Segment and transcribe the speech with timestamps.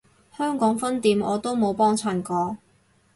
[0.35, 2.57] 香港分店我都冇幫襯過